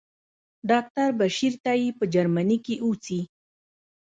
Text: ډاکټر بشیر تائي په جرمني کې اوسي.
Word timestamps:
ډاکټر 0.69 1.09
بشیر 1.19 1.53
تائي 1.63 1.87
په 1.97 2.05
جرمني 2.13 2.57
کې 2.65 2.75
اوسي. 2.85 3.21